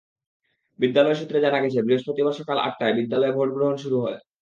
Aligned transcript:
বিদ্যালয় 0.79 1.17
সূত্রে 1.19 1.37
জানা 1.45 1.59
গেছে, 1.63 1.79
বৃহস্পতিবার 1.81 2.37
সকাল 2.39 2.57
আটটায় 2.59 2.97
বিদ্যালয়ে 2.97 3.35
ভোট 3.37 3.49
গ্রহণ 3.55 3.75
শুরু 3.83 3.97
হয়। 4.03 4.19